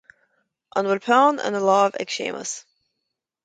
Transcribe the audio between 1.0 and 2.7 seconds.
peann ina lámh ag Séamus